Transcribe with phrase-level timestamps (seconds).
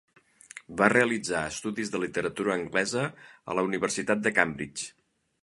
[0.81, 3.05] Va realitzar estudis de literatura anglesa
[3.55, 4.91] a la Universitat de Cambridge.